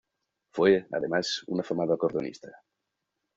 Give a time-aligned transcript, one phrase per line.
[0.51, 2.49] Fue, además, un afamado acordeonista.